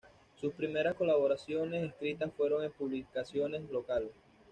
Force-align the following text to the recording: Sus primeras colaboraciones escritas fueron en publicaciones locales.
Sus 0.35 0.55
primeras 0.55 0.95
colaboraciones 0.95 1.87
escritas 1.87 2.31
fueron 2.35 2.63
en 2.63 2.71
publicaciones 2.71 3.69
locales. 3.69 4.09